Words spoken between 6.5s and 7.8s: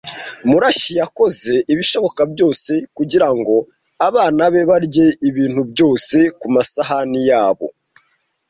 masahani yabo.